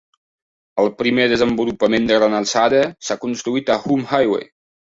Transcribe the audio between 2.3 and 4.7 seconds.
alçada s'ha construït a Hume Highway.